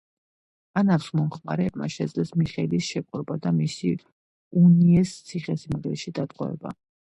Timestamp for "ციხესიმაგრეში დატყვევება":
5.29-6.75